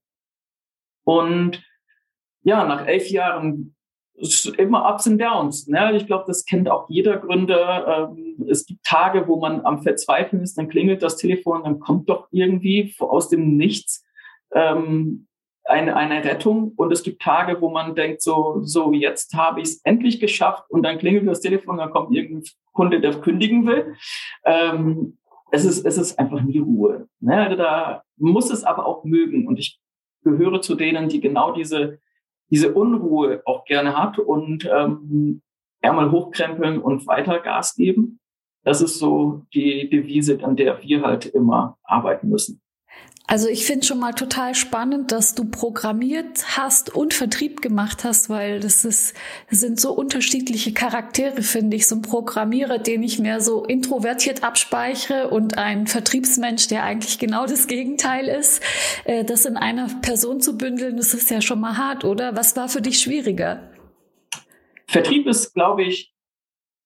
[1.09, 1.63] Und
[2.43, 3.75] ja, nach elf Jahren
[4.57, 5.65] immer Ups und Downs.
[5.65, 5.95] Ne?
[5.95, 8.11] Ich glaube, das kennt auch jeder Gründer.
[8.11, 12.09] Ähm, es gibt Tage, wo man am Verzweifeln ist, dann klingelt das Telefon, dann kommt
[12.09, 14.05] doch irgendwie aus dem Nichts
[14.53, 15.25] ähm,
[15.63, 16.73] eine, eine Rettung.
[16.75, 20.69] Und es gibt Tage, wo man denkt, so, so jetzt habe ich es endlich geschafft
[20.69, 23.95] und dann klingelt das Telefon, dann kommt irgendein Kunde, der kündigen will.
[24.45, 25.17] Ähm,
[25.49, 27.07] es, ist, es ist einfach nie Ruhe.
[27.19, 27.35] Ne?
[27.35, 29.47] Also da muss es aber auch mögen.
[29.47, 29.79] Und ich
[30.23, 31.99] gehöre zu denen, die genau diese
[32.49, 35.41] diese Unruhe auch gerne hat und ähm,
[35.81, 38.19] einmal hochkrempeln und weiter Gas geben.
[38.63, 42.61] Das ist so die Devise, an der wir halt immer arbeiten müssen.
[43.29, 48.27] Also ich finde schon mal total spannend, dass du programmiert hast und Vertrieb gemacht hast,
[48.27, 49.15] weil das ist,
[49.51, 51.85] sind so unterschiedliche Charaktere, finde ich.
[51.85, 57.45] So ein Programmierer, den ich mehr so introvertiert abspeichere und ein Vertriebsmensch, der eigentlich genau
[57.45, 58.63] das Gegenteil ist.
[59.05, 62.35] Äh, das in einer Person zu bündeln, das ist ja schon mal hart, oder?
[62.35, 63.69] Was war für dich schwieriger?
[64.87, 66.15] Vertrieb ist, glaube ich,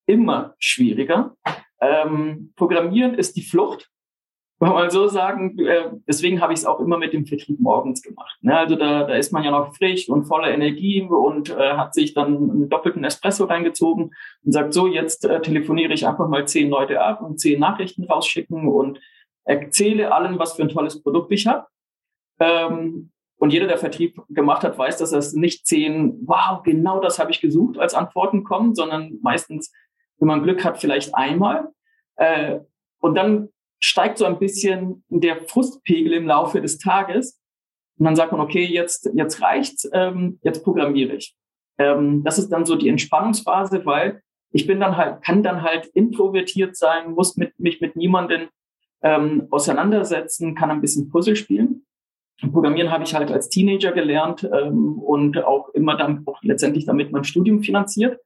[0.08, 1.38] immer schwieriger.
[1.80, 3.92] Ähm, Programmieren ist die Flucht
[4.63, 8.02] kann man so sagen, äh, deswegen habe ich es auch immer mit dem Vertrieb morgens
[8.02, 8.38] gemacht.
[8.41, 8.58] Ne?
[8.58, 12.13] Also da, da ist man ja noch frisch und voller Energie und äh, hat sich
[12.13, 14.12] dann einen doppelten Espresso reingezogen
[14.43, 18.04] und sagt, so, jetzt äh, telefoniere ich einfach mal zehn Leute ab und zehn Nachrichten
[18.04, 18.99] rausschicken und
[19.43, 21.67] erzähle allen, was für ein tolles Produkt ich habe.
[22.39, 27.19] Ähm, und jeder, der Vertrieb gemacht hat, weiß, dass es nicht zehn, wow, genau das
[27.19, 29.73] habe ich gesucht, als Antworten kommen, sondern meistens,
[30.17, 31.69] wenn man Glück hat, vielleicht einmal.
[32.15, 32.60] Äh,
[32.99, 33.49] und dann
[33.84, 37.41] steigt so ein bisschen der Frustpegel im Laufe des Tages.
[37.98, 41.36] Und dann sagt man, okay, jetzt, jetzt reicht's, ähm, jetzt programmiere ich.
[41.78, 45.88] Ähm, das ist dann so die Entspannungsphase, weil ich bin dann halt, kann dann halt
[45.88, 48.48] introvertiert sein, muss mit, mich mit niemandem
[49.02, 51.86] ähm, auseinandersetzen, kann ein bisschen Puzzle spielen.
[52.39, 57.12] Programmieren habe ich halt als Teenager gelernt ähm, und auch immer dann auch letztendlich damit
[57.12, 58.17] mein Studium finanziert.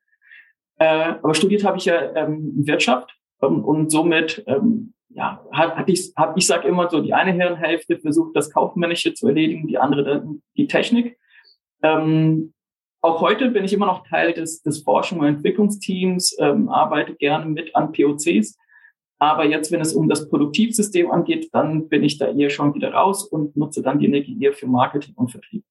[0.78, 5.90] Äh, aber studiert habe ich ja ähm, Wirtschaft ähm, und somit ähm, ja, hat, hat
[5.90, 9.78] ich, hab, ich sag immer so, die eine Herrenhälfte versucht, das Kaufmännische zu erledigen, die
[9.78, 11.18] andere die Technik.
[11.82, 12.54] Ähm,
[13.02, 17.46] auch heute bin ich immer noch Teil des, des Forschung- und Entwicklungsteams, ähm, arbeite gerne
[17.46, 18.58] mit an POCs.
[19.20, 22.94] Aber jetzt, wenn es um das Produktivsystem angeht, dann bin ich da eher schon wieder
[22.94, 25.64] raus und nutze dann die Energie eher für Marketing und Vertrieb.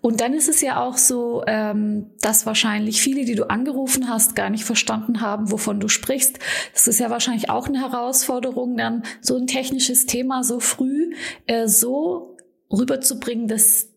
[0.00, 4.36] Und dann ist es ja auch so, ähm, dass wahrscheinlich viele, die du angerufen hast,
[4.36, 6.38] gar nicht verstanden haben, wovon du sprichst.
[6.72, 11.14] Das ist ja wahrscheinlich auch eine Herausforderung, dann so ein technisches Thema so früh
[11.46, 12.36] äh, so
[12.70, 13.88] rüberzubringen, dass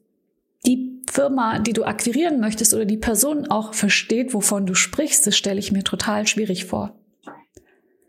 [0.66, 5.26] die Firma, die du akquirieren möchtest oder die Person auch versteht, wovon du sprichst.
[5.26, 6.96] Das stelle ich mir total schwierig vor.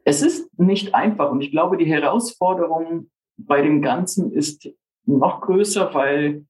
[0.04, 4.68] Es ist nicht einfach und ich glaube, die Herausforderung bei dem Ganzen ist
[5.06, 6.44] noch größer, weil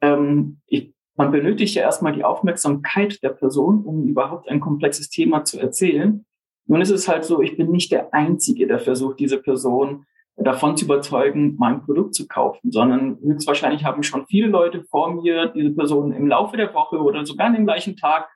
[0.00, 5.44] ähm, ich, man benötigt ja erstmal die Aufmerksamkeit der Person, um überhaupt ein komplexes Thema
[5.44, 6.24] zu erzählen.
[6.66, 10.04] Nun ist es halt so, ich bin nicht der Einzige, der versucht, diese Person
[10.36, 15.46] davon zu überzeugen, mein Produkt zu kaufen, sondern höchstwahrscheinlich haben schon viele Leute vor mir
[15.48, 18.28] diese Person im Laufe der Woche oder sogar an dem gleichen Tag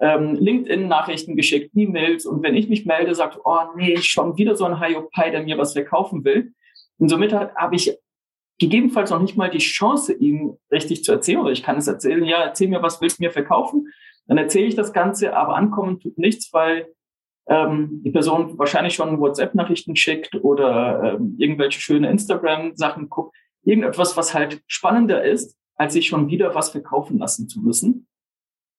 [0.00, 4.64] ähm, LinkedIn-Nachrichten geschickt, E-Mails und wenn ich mich melde, sagt, oh nee, schon wieder so
[4.64, 6.52] ein Hiopai, der mir was verkaufen will.
[6.98, 7.98] Und somit habe ich
[8.58, 11.40] gegebenenfalls noch nicht mal die Chance, ihm richtig zu erzählen.
[11.40, 13.88] Oder ich kann es erzählen, ja, erzähl mir, was willst du mir verkaufen?
[14.26, 16.92] Dann erzähle ich das Ganze, aber ankommen tut nichts, weil
[17.48, 23.34] ähm, die Person wahrscheinlich schon WhatsApp-Nachrichten schickt oder ähm, irgendwelche schöne Instagram-Sachen guckt.
[23.62, 28.06] Irgendetwas, was halt spannender ist, als sich schon wieder was verkaufen lassen zu müssen.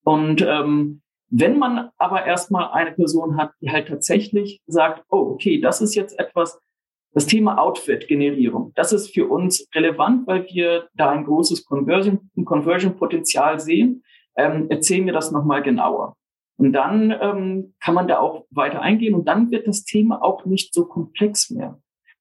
[0.04, 5.60] Und ähm, wenn man aber erstmal eine Person hat, die halt tatsächlich sagt, oh, okay,
[5.62, 6.60] das ist jetzt etwas,
[7.13, 13.60] das Thema Outfit-Generierung, das ist für uns relevant, weil wir da ein großes Conversion-Potenzial Conversion
[13.60, 14.04] sehen.
[14.36, 16.15] Ähm, erzählen wir das nochmal genauer.
[16.58, 20.45] Und dann ähm, kann man da auch weiter eingehen und dann wird das Thema auch
[20.45, 21.80] nicht so komplex mehr.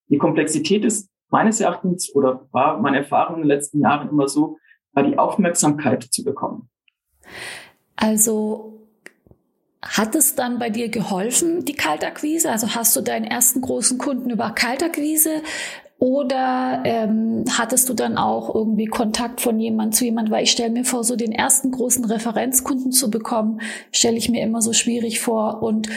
[0.08, 4.58] Die Komplexität ist meines Erachtens oder war meine Erfahrung in den letzten Jahren immer so,
[4.92, 6.70] war die Aufmerksamkeit zu bekommen.
[7.96, 8.77] Also
[9.80, 12.50] hat es dann bei dir geholfen, die Kaltakquise?
[12.50, 15.42] Also hast du deinen ersten großen Kunden über Kaltakquise
[16.00, 20.30] Oder ähm, hattest du dann auch irgendwie Kontakt von jemand zu jemand?
[20.30, 23.60] Weil ich stelle mir vor, so den ersten großen Referenzkunden zu bekommen,
[23.90, 25.62] stelle ich mir immer so schwierig vor.
[25.62, 25.88] Und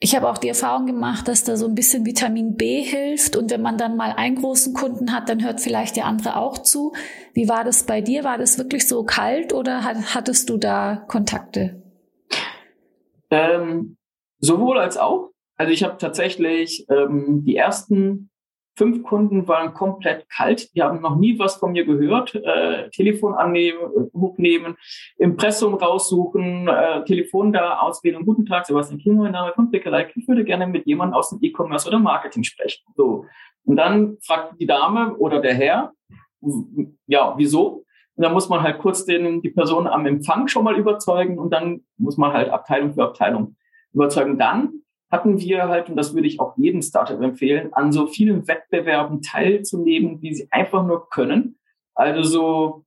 [0.00, 3.36] ich habe auch die Erfahrung gemacht, dass da so ein bisschen Vitamin B hilft.
[3.36, 6.58] Und wenn man dann mal einen großen Kunden hat, dann hört vielleicht der andere auch
[6.58, 6.92] zu.
[7.32, 8.24] Wie war das bei dir?
[8.24, 11.83] War das wirklich so kalt oder hattest du da Kontakte?
[13.30, 13.96] Ähm,
[14.38, 15.30] sowohl als auch.
[15.56, 18.30] Also ich habe tatsächlich ähm, die ersten
[18.76, 20.74] fünf Kunden waren komplett kalt.
[20.74, 22.34] Die haben noch nie was von mir gehört.
[22.34, 23.78] Äh, Telefon annehmen,
[24.12, 24.76] Buch nehmen,
[25.16, 28.24] Impressum raussuchen, äh, Telefon da auswählen.
[28.24, 30.12] Guten Tag, Sebastian Kim, mein Name von Blickerlike.
[30.16, 32.84] Ich würde gerne mit jemandem aus dem E-Commerce oder Marketing sprechen.
[32.96, 33.26] So.
[33.64, 35.92] Und dann fragt die Dame oder der Herr,
[37.06, 37.84] ja, wieso?
[38.16, 41.50] Und dann muss man halt kurz den, die Person am Empfang schon mal überzeugen und
[41.50, 43.56] dann muss man halt Abteilung für Abteilung
[43.92, 44.38] überzeugen.
[44.38, 48.46] Dann hatten wir halt, und das würde ich auch jedem Startup empfehlen, an so vielen
[48.46, 51.58] Wettbewerben teilzunehmen, wie sie einfach nur können.
[51.94, 52.84] Also so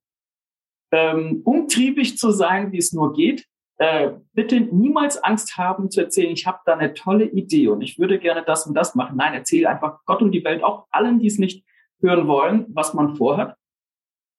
[0.92, 3.46] ähm, umtriebig zu sein, wie es nur geht.
[3.80, 8.00] Äh, bitte niemals Angst haben zu erzählen, ich habe da eine tolle Idee und ich
[8.00, 9.18] würde gerne das und das machen.
[9.18, 11.64] Nein, erzähle einfach Gott und die Welt, auch allen, die es nicht
[12.02, 13.56] hören wollen, was man vorhat.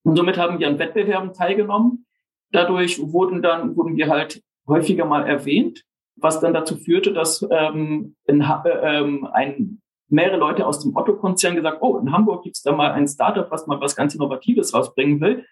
[0.03, 2.05] Und somit haben wir an Wettbewerben teilgenommen.
[2.51, 5.83] Dadurch wurden dann, wurden wir halt häufiger mal erwähnt
[6.21, 11.55] was dann dazu führte, dass ähm, in, äh, ähm, ein, mehrere Leute aus dem Otto-Konzern
[11.55, 15.21] gesagt, oh, in Hamburg gibt's da mal ein Startup, was mal was ganz Innovatives rausbringen
[15.21, 15.45] will.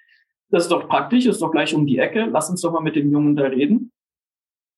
[0.50, 2.26] Das ist doch praktisch, ist doch gleich um die Ecke.
[2.26, 3.92] Lass uns doch mal mit dem Jungen da reden.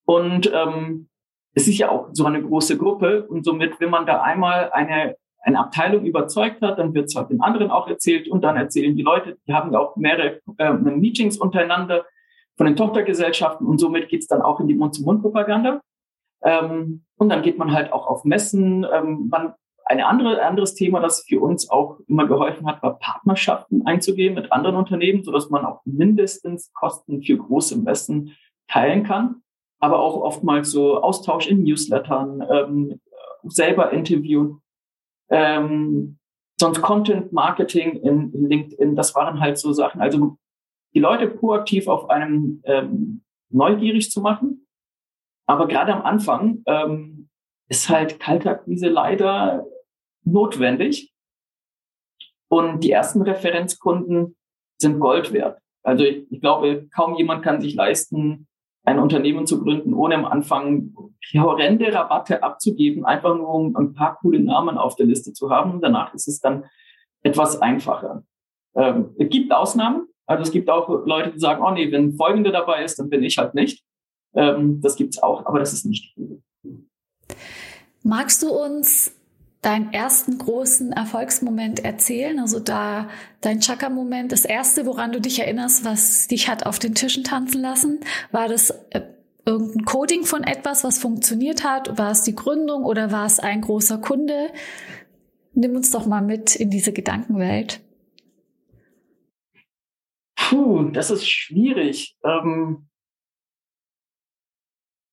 [0.06, 1.08] Und ähm,
[1.54, 5.16] es ist ja auch so eine große Gruppe und somit, wenn man da einmal eine
[5.42, 8.96] eine Abteilung überzeugt hat, dann wird es halt den anderen auch erzählt und dann erzählen
[8.96, 12.06] die Leute, die haben auch mehrere äh, Meetings untereinander
[12.58, 15.82] von den Tochtergesellschaften und somit geht's dann auch in die Mund-zu-Mund-Propaganda.
[16.44, 18.86] Ähm, und dann geht man halt auch auf Messen.
[18.94, 19.54] Ähm, man,
[19.86, 24.52] ein andere, anderes Thema, das für uns auch immer geholfen hat, war Partnerschaften einzugehen mit
[24.52, 28.36] anderen Unternehmen, so dass man auch mindestens Kosten für große Messen
[28.68, 29.42] teilen kann.
[29.80, 33.00] Aber auch oftmals so Austausch in Newslettern, ähm,
[33.44, 34.62] selber interviewen.
[35.30, 36.18] Ähm,
[36.60, 40.02] sonst Content Marketing in, in LinkedIn, das waren halt so Sachen.
[40.02, 40.38] Also
[40.94, 44.68] die Leute proaktiv auf einem ähm, neugierig zu machen.
[45.48, 47.30] Aber gerade am Anfang ähm,
[47.70, 49.66] ist halt Kaltakquise leider
[50.24, 51.14] notwendig.
[52.52, 54.36] Und die ersten Referenzkunden
[54.82, 55.60] sind Gold wert.
[55.84, 58.48] Also ich, ich glaube, kaum jemand kann sich leisten,
[58.84, 60.94] ein Unternehmen zu gründen, ohne am Anfang
[61.36, 65.72] horrende Rabatte abzugeben, einfach nur um ein paar coole Namen auf der Liste zu haben.
[65.72, 66.66] Und danach ist es dann
[67.22, 68.24] etwas einfacher.
[68.76, 72.52] Ähm, es gibt Ausnahmen, also es gibt auch Leute, die sagen, oh nee, wenn Folgende
[72.52, 73.84] dabei ist, dann bin ich halt nicht.
[74.36, 76.42] Ähm, das gibt's auch, aber das ist nicht viel.
[78.04, 79.19] Magst du uns
[79.62, 82.40] deinen ersten großen Erfolgsmoment erzählen?
[82.40, 83.10] Also da
[83.42, 87.62] dein Chaka-Moment, das erste, woran du dich erinnerst, was dich hat auf den Tischen tanzen
[87.62, 88.00] lassen,
[88.32, 89.02] war das äh,
[89.46, 91.98] irgendein Coding von etwas, was funktioniert hat?
[91.98, 94.50] War es die Gründung oder war es ein großer Kunde?
[95.54, 97.82] Nimm uns doch mal mit in diese Gedankenwelt.
[100.36, 102.16] Puh, das ist schwierig.
[102.24, 102.89] Ähm,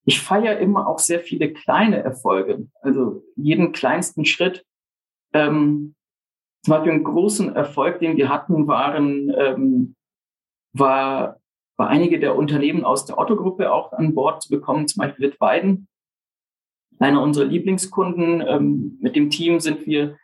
[0.06, 4.64] ich feiere immer auch sehr viele kleine Erfolge, also jeden kleinsten Schritt.
[5.34, 5.96] Ähm,
[6.62, 9.96] zum Beispiel einen großen Erfolg, den wir hatten, waren, ähm,
[10.72, 11.40] war,
[11.76, 15.88] war einige der Unternehmen aus der Otto-Gruppe auch an Bord zu bekommen, zum Beispiel Wittweiden,
[17.00, 18.44] einer unserer Lieblingskunden.
[18.46, 20.16] Ähm, mit dem Team sind wir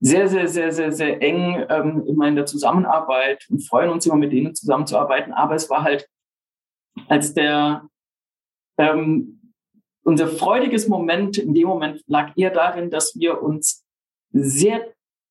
[0.00, 4.16] sehr, sehr, sehr, sehr, sehr eng ähm, immer in der Zusammenarbeit und freuen uns immer
[4.16, 5.32] mit denen zusammenzuarbeiten.
[5.32, 6.08] Aber es war halt,
[7.06, 7.88] als der
[8.78, 9.52] ähm,
[10.04, 13.84] unser freudiges Moment in dem Moment lag eher darin, dass wir uns
[14.32, 14.86] sehr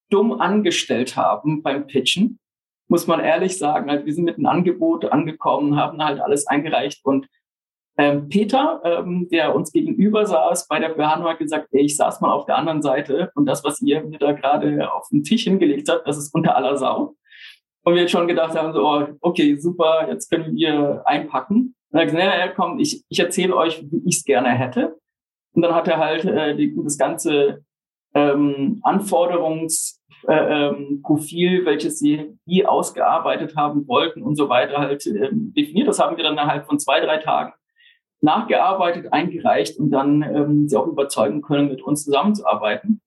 [0.10, 2.39] dumm angestellt haben beim Pitchen,
[2.88, 3.89] muss man ehrlich sagen.
[3.89, 7.27] Also wir sind mit einem Angebot angekommen, haben halt alles eingereicht und
[7.97, 12.21] ähm, Peter, ähm, der uns gegenüber saß bei der Verhandlung, hat gesagt, ey, ich saß
[12.21, 15.43] mal auf der anderen Seite und das, was ihr mir da gerade auf den Tisch
[15.43, 17.15] hingelegt habt, das ist unter aller Sau.
[17.84, 21.75] Und wir jetzt schon gedacht haben, so, oh, okay, super, jetzt können wir einpacken.
[21.91, 24.97] Und er hat gesagt, ja, komm, ich, ich erzähle euch, wie ich es gerne hätte.
[25.54, 27.63] Und dann hat er halt äh, die, das ganze
[28.13, 35.53] ähm, Anforderungsprofil, äh, ähm, welches sie die ausgearbeitet haben wollten und so weiter halt ähm,
[35.53, 35.88] definiert.
[35.88, 37.53] Das haben wir dann innerhalb von zwei, drei Tagen
[38.22, 43.01] nachgearbeitet, eingereicht und dann ähm, sie auch überzeugen können, mit uns zusammenzuarbeiten.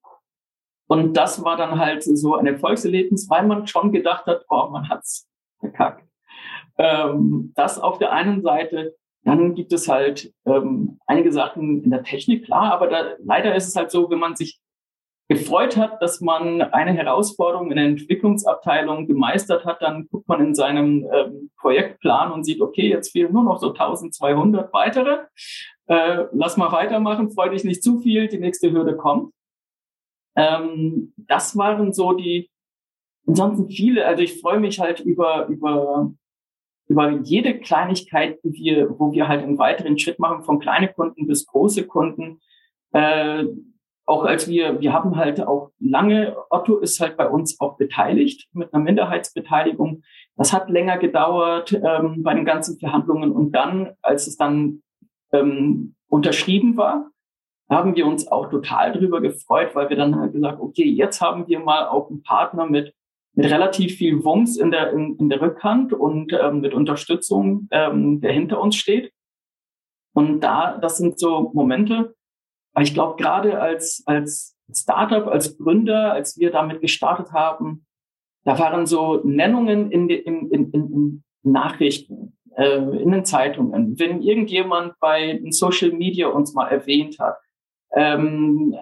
[0.87, 4.89] Und das war dann halt so ein Erfolgserlebnis, weil man schon gedacht hat, oh, man
[4.89, 5.29] hat's
[5.61, 6.05] verkackt.
[6.79, 8.95] Ähm, das auf der einen Seite.
[9.25, 13.69] Dann gibt es halt ähm, einige Sachen in der Technik, klar, aber da, leider ist
[13.69, 14.61] es halt so, wenn man sich
[15.29, 20.55] gefreut hat, dass man eine Herausforderung in der Entwicklungsabteilung gemeistert hat, dann guckt man in
[20.55, 25.21] seinem ähm, Projektplan und sieht, okay, jetzt fehlen nur noch so 1200 weitere.
[25.87, 29.33] Äh, lass mal weitermachen, freu dich nicht zu viel, die nächste Hürde kommt.
[30.37, 32.51] Ähm, das waren so die,
[33.27, 36.13] ansonsten viele, also ich freue mich halt über, über,
[36.87, 41.27] über jede Kleinigkeit, die wir, wo wir halt einen weiteren Schritt machen, von kleine Kunden
[41.27, 42.41] bis große Kunden.
[42.93, 43.45] Äh,
[44.07, 48.49] auch als wir, wir haben halt auch lange, Otto ist halt bei uns auch beteiligt
[48.53, 50.03] mit einer Minderheitsbeteiligung.
[50.37, 54.83] Das hat länger gedauert ähm, bei den ganzen Verhandlungen und dann, als es dann
[55.33, 57.11] ähm, unterschrieben war,
[57.71, 61.49] haben wir uns auch total drüber gefreut, weil wir dann halt gesagt, okay, jetzt haben
[61.49, 62.95] wir mal auch einen Partner mit
[63.35, 68.21] mit relativ viel Wumms in der in, in der Rückhand und ähm, mit Unterstützung, ähm,
[68.21, 69.13] der hinter uns steht.
[70.15, 72.15] Und da, das sind so Momente,
[72.81, 77.87] ich glaube, gerade als, als Startup, als Gründer, als wir damit gestartet haben,
[78.45, 83.99] da waren so Nennungen in, in, in, in Nachrichten, äh, in den Zeitungen.
[83.99, 87.37] Wenn irgendjemand bei Social Media uns mal erwähnt hat,
[87.93, 88.77] ähm,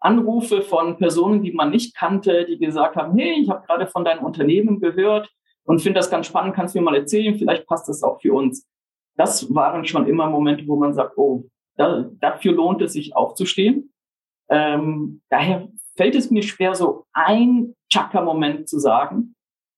[0.00, 4.04] Anrufe von Personen, die man nicht kannte, die gesagt haben, hey, ich habe gerade von
[4.04, 5.30] deinem Unternehmen gehört
[5.64, 8.32] und finde das ganz spannend, kannst du mir mal erzählen, vielleicht passt das auch für
[8.32, 8.68] uns.
[9.16, 11.44] Das waren schon immer Momente, wo man sagt, oh,
[11.76, 13.92] da, dafür lohnt es sich aufzustehen.
[14.48, 19.34] Ähm, daher fällt es mir schwer, so ein Chaka-Moment zu sagen.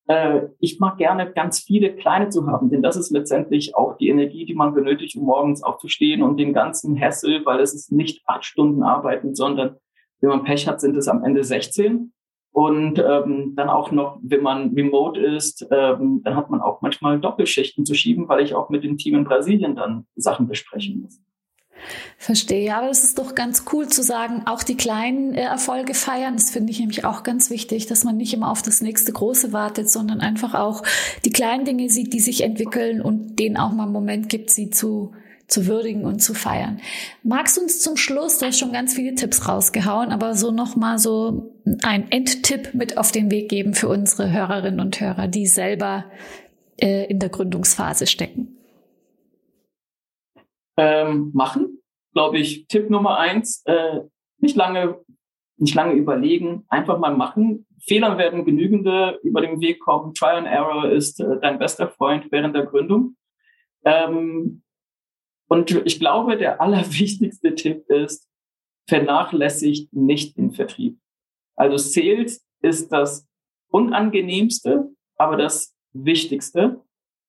[0.08, 4.08] Äh, ich mag gerne ganz viele kleine zu haben, denn das ist letztendlich auch die
[4.08, 8.22] Energie, die man benötigt, um morgens aufzustehen und den ganzen Hessel, weil es ist nicht
[8.26, 9.76] acht Stunden arbeiten, sondern
[10.20, 12.12] wenn man Pech hat, sind es am Ende 16.
[12.52, 17.20] Und ähm, dann auch noch, wenn man remote ist, ähm, dann hat man auch manchmal
[17.20, 21.20] Doppelschichten zu schieben, weil ich auch mit dem Team in Brasilien dann Sachen besprechen muss.
[22.16, 26.34] Verstehe, aber das ist doch ganz cool zu sagen, auch die kleinen äh, Erfolge feiern.
[26.34, 29.52] Das finde ich nämlich auch ganz wichtig, dass man nicht immer auf das nächste große
[29.52, 30.82] wartet, sondern einfach auch
[31.24, 34.70] die kleinen Dinge sieht, die sich entwickeln und denen auch mal einen Moment gibt, sie
[34.70, 35.12] zu,
[35.48, 36.80] zu würdigen und zu feiern.
[37.22, 40.98] Magst du uns zum Schluss, du hast schon ganz viele Tipps rausgehauen, aber so nochmal
[40.98, 46.04] so ein Endtipp mit auf den Weg geben für unsere Hörerinnen und Hörer, die selber
[46.80, 48.58] äh, in der Gründungsphase stecken?
[50.78, 51.82] ähm, machen.
[52.14, 54.00] Glaube ich, Tipp Nummer eins, äh,
[54.38, 54.98] nicht lange,
[55.58, 57.66] nicht lange überlegen, einfach mal machen.
[57.80, 60.14] Fehler werden genügende über den Weg kommen.
[60.14, 63.16] Trial and Error ist äh, dein bester Freund während der Gründung.
[63.84, 64.62] Ähm,
[65.48, 68.28] und ich glaube, der allerwichtigste Tipp ist,
[68.86, 70.98] vernachlässigt nicht den Vertrieb.
[71.56, 73.28] Also Sales ist das
[73.70, 76.82] unangenehmste, aber das Wichtigste.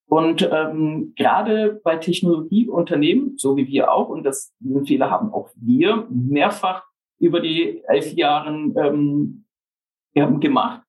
[0.08, 5.50] Und ähm, gerade bei Technologieunternehmen, so wie wir auch, und das, diesen Fehler haben auch
[5.56, 6.84] wir mehrfach
[7.20, 9.46] über die elf Jahren ähm,
[10.40, 10.82] gemacht,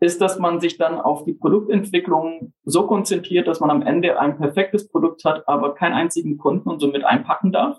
[0.00, 4.38] ist, dass man sich dann auf die Produktentwicklung so konzentriert, dass man am Ende ein
[4.38, 7.78] perfektes Produkt hat, aber keinen einzigen Kunden und somit einpacken darf.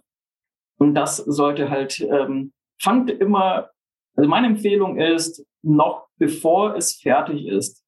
[0.78, 3.70] Und das sollte halt, ähm, fangt immer,
[4.16, 7.84] also meine Empfehlung ist, noch bevor es fertig ist,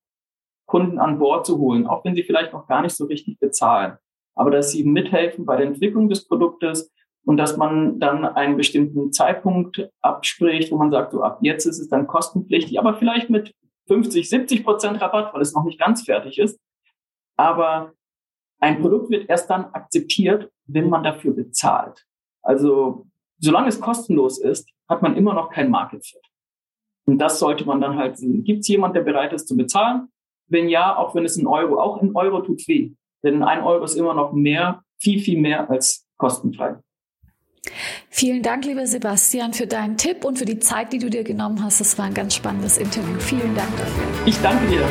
[0.66, 3.98] Kunden an Bord zu holen, auch wenn sie vielleicht noch gar nicht so richtig bezahlen.
[4.36, 6.90] Aber dass sie mithelfen bei der Entwicklung des Produktes
[7.26, 11.80] und dass man dann einen bestimmten Zeitpunkt abspricht, wo man sagt, so ab jetzt ist
[11.80, 13.54] es dann kostenpflichtig, aber vielleicht mit
[13.92, 16.58] 50, 70 Prozent Rabatt, weil es noch nicht ganz fertig ist.
[17.38, 17.94] Aber
[18.62, 22.06] ein Produkt wird erst dann akzeptiert, wenn man dafür bezahlt.
[22.42, 23.06] Also
[23.39, 26.22] solange es kostenlos ist, hat man immer noch kein Market Fit.
[27.06, 28.44] Und das sollte man dann halt sehen.
[28.46, 30.08] Gibt es jemand, der bereit ist zu bezahlen?
[30.48, 32.94] Wenn ja, auch wenn es ein Euro, auch ein Euro tut weh.
[33.24, 36.78] Denn ein Euro ist immer noch mehr, viel, viel mehr als kostenfrei.
[38.09, 41.64] Vielen Dank, lieber Sebastian, für deinen Tipp und für die Zeit, die du dir genommen
[41.64, 41.80] hast.
[41.80, 43.20] Das war ein ganz spannendes Interview.
[43.20, 44.03] Vielen Dank dafür.
[44.26, 44.86] Ich danke dir.